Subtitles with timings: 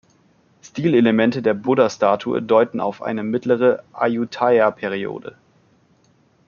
[0.63, 5.37] Stilelemente der Buddha-Statue deuten auf eine mittlere Ayutthaya-Periode.